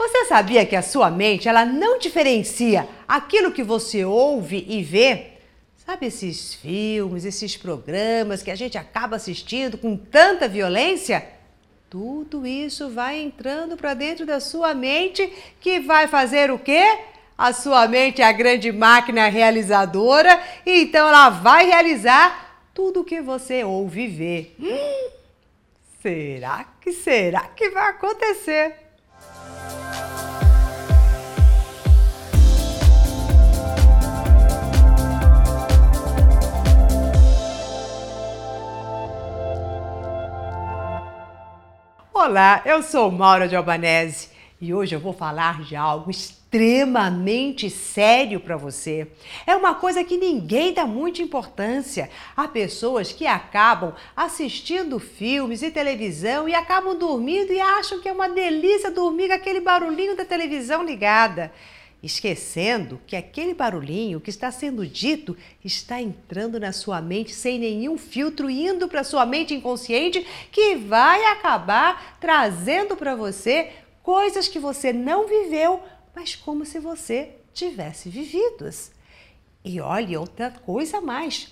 [0.00, 5.32] Você sabia que a sua mente ela não diferencia aquilo que você ouve e vê?
[5.76, 11.22] Sabe esses filmes, esses programas que a gente acaba assistindo com tanta violência?
[11.90, 17.00] Tudo isso vai entrando para dentro da sua mente que vai fazer o quê?
[17.36, 23.20] A sua mente é a grande máquina realizadora, então ela vai realizar tudo o que
[23.20, 24.50] você ouve e vê.
[24.58, 25.10] Hum,
[26.00, 28.89] será que será que vai acontecer?
[42.22, 44.28] Olá, eu sou Maura de Albanese
[44.60, 49.10] e hoje eu vou falar de algo extremamente sério para você.
[49.46, 52.10] É uma coisa que ninguém dá muita importância.
[52.36, 58.12] Há pessoas que acabam assistindo filmes e televisão e acabam dormindo e acham que é
[58.12, 61.50] uma delícia dormir com aquele barulhinho da televisão ligada
[62.02, 67.98] esquecendo que aquele barulhinho que está sendo dito está entrando na sua mente sem nenhum
[67.98, 73.70] filtro, indo para sua mente inconsciente, que vai acabar trazendo para você
[74.02, 75.82] coisas que você não viveu,
[76.14, 78.92] mas como se você tivesse vividas.
[79.64, 81.48] E olhe outra coisa mais.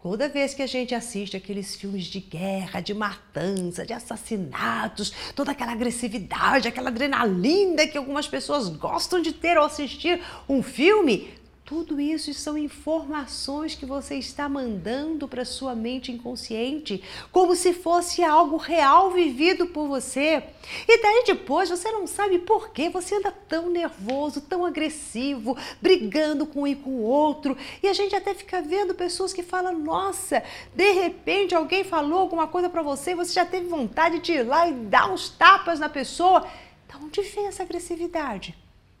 [0.00, 5.50] Toda vez que a gente assiste aqueles filmes de guerra, de matança, de assassinatos, toda
[5.50, 11.28] aquela agressividade, aquela adrenalina que algumas pessoas gostam de ter ao assistir um filme,
[11.68, 18.24] tudo isso são informações que você está mandando para sua mente inconsciente, como se fosse
[18.24, 20.42] algo real vivido por você.
[20.88, 26.46] E daí depois você não sabe por que você anda tão nervoso, tão agressivo, brigando
[26.46, 27.54] com um e com o outro.
[27.82, 30.42] E a gente até fica vendo pessoas que falam: "Nossa,
[30.74, 34.42] de repente alguém falou alguma coisa para você e você já teve vontade de ir
[34.42, 36.48] lá e dar uns tapas na pessoa".
[36.88, 38.56] Da onde vem essa agressividade?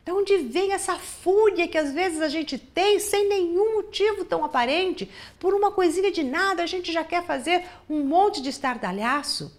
[0.08, 4.42] De onde vem essa fúria que às vezes a gente tem sem nenhum motivo tão
[4.42, 5.06] aparente?
[5.38, 9.54] Por uma coisinha de nada a gente já quer fazer um monte de estardalhaço.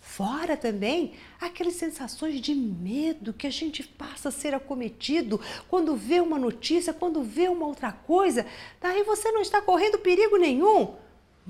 [0.00, 6.20] Fora também aquelas sensações de medo que a gente passa a ser acometido quando vê
[6.20, 8.46] uma notícia, quando vê uma outra coisa.
[8.80, 10.94] Daí você não está correndo perigo nenhum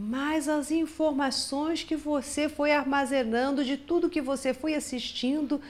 [0.00, 5.60] mas as informações que você foi armazenando de tudo que você foi assistindo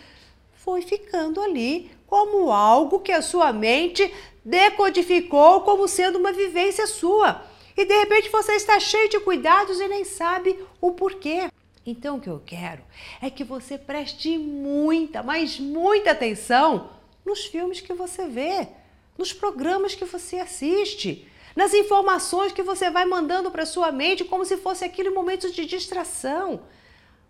[0.68, 4.12] foi ficando ali como algo que a sua mente
[4.44, 7.42] decodificou como sendo uma vivência sua.
[7.74, 11.48] E de repente você está cheio de cuidados e nem sabe o porquê.
[11.86, 12.82] Então o que eu quero
[13.22, 16.90] é que você preste muita, mas muita atenção
[17.24, 18.68] nos filmes que você vê,
[19.16, 24.44] nos programas que você assiste, nas informações que você vai mandando para sua mente como
[24.44, 26.60] se fosse aquele momento de distração.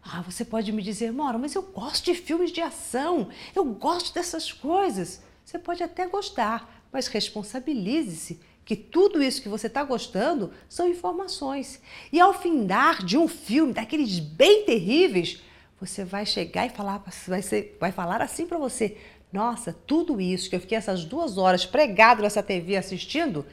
[0.03, 4.15] Ah, você pode me dizer, Mora, mas eu gosto de filmes de ação, eu gosto
[4.15, 5.23] dessas coisas.
[5.45, 11.81] Você pode até gostar, mas responsabilize-se que tudo isso que você está gostando são informações.
[12.13, 15.43] E ao findar de um filme, daqueles bem terríveis,
[15.81, 18.99] você vai chegar e falar, vai, ser, vai falar assim para você:
[19.33, 23.47] Nossa, tudo isso que eu fiquei essas duas horas pregado nessa TV assistindo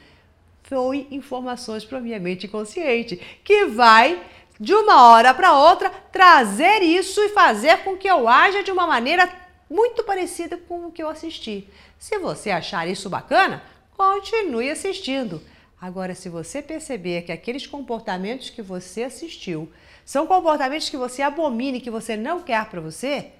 [0.62, 4.20] foi informações para minha mente inconsciente, que vai
[4.58, 8.86] de uma hora para outra, trazer isso e fazer com que eu haja de uma
[8.86, 9.30] maneira
[9.68, 11.68] muito parecida com o que eu assisti.
[11.98, 13.62] Se você achar isso bacana,
[13.96, 15.42] continue assistindo.
[15.80, 19.70] Agora, se você perceber que aqueles comportamentos que você assistiu
[20.04, 23.32] são comportamentos que você abomina e que você não quer para você,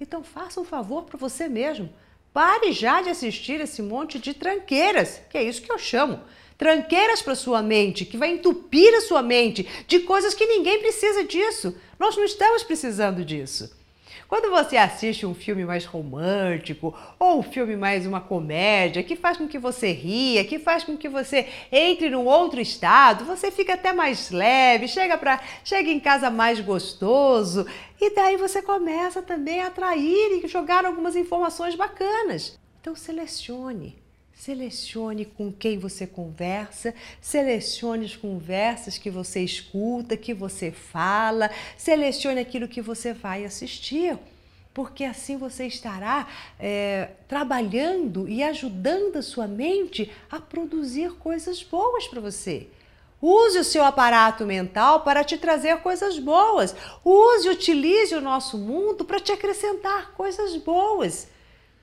[0.00, 1.88] então faça um favor para você mesmo.
[2.32, 6.20] Pare já de assistir esse monte de tranqueiras, que é isso que eu chamo
[6.58, 11.24] tranqueiras para sua mente, que vai entupir a sua mente de coisas que ninguém precisa
[11.24, 11.74] disso.
[11.98, 13.78] Nós não estamos precisando disso.
[14.28, 19.38] Quando você assiste um filme mais romântico ou um filme mais uma comédia que faz
[19.38, 23.72] com que você ria, que faz com que você entre num outro estado, você fica
[23.72, 27.66] até mais leve, chega para chega em casa mais gostoso
[27.98, 32.58] e daí você começa também a atrair e jogar algumas informações bacanas.
[32.82, 33.96] Então selecione
[34.38, 42.38] Selecione com quem você conversa, selecione as conversas que você escuta, que você fala, selecione
[42.38, 44.16] aquilo que você vai assistir,
[44.72, 52.06] porque assim você estará é, trabalhando e ajudando a sua mente a produzir coisas boas
[52.06, 52.68] para você.
[53.20, 56.76] Use o seu aparato mental para te trazer coisas boas.
[57.04, 61.26] Use, utilize o nosso mundo para te acrescentar coisas boas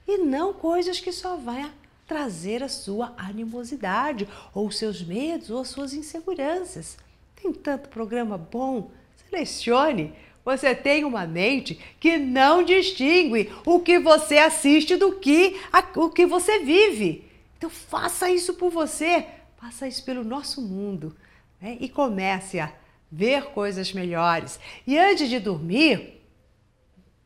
[0.07, 1.61] e não coisas que só vai
[2.07, 6.97] trazer a sua animosidade, ou seus medos, ou suas inseguranças.
[7.35, 8.91] Tem tanto programa bom,
[9.29, 10.13] selecione
[10.45, 16.11] você tem uma mente que não distingue o que você assiste do que a, o
[16.11, 17.27] que você vive.
[17.57, 19.25] Então faça isso por você,
[19.57, 21.15] faça isso pelo nosso mundo
[21.59, 21.77] né?
[21.79, 22.71] e comece a
[23.11, 24.59] ver coisas melhores.
[24.85, 26.21] E antes de dormir,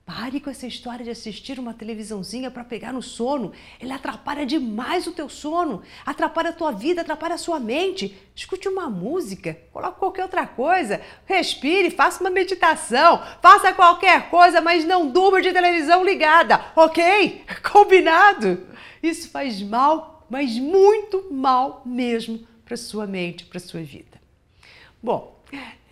[0.09, 3.51] Pare com essa história de assistir uma televisãozinha para pegar no sono.
[3.79, 8.17] Ele atrapalha demais o teu sono, atrapalha a tua vida, atrapalha a sua mente.
[8.35, 14.83] Escute uma música, coloque qualquer outra coisa, respire, faça uma meditação, faça qualquer coisa, mas
[14.83, 17.45] não durma de televisão ligada, ok?
[17.71, 18.65] Combinado?
[19.03, 24.19] Isso faz mal, mas muito mal mesmo para sua mente, para sua vida.
[25.03, 25.39] Bom,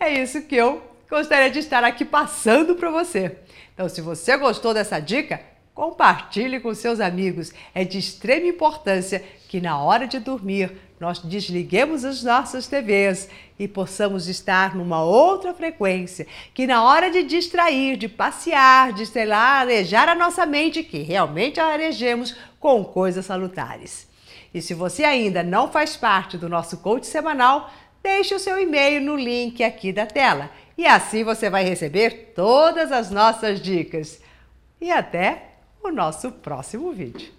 [0.00, 3.38] é isso que eu gostaria de estar aqui passando para você.
[3.74, 5.40] Então, se você gostou dessa dica,
[5.74, 7.52] compartilhe com seus amigos.
[7.74, 13.68] É de extrema importância que na hora de dormir nós desliguemos as nossas TVs e
[13.68, 19.60] possamos estar numa outra frequência, que na hora de distrair, de passear, de, sei lá,
[19.60, 24.08] arejar a nossa mente, que realmente arejemos com coisas salutares.
[24.52, 27.70] E se você ainda não faz parte do nosso coach semanal,
[28.02, 32.92] deixe o seu e-mail no link aqui da tela e assim você vai receber todas
[32.92, 34.22] as nossas dicas.
[34.80, 37.37] E até o nosso próximo vídeo.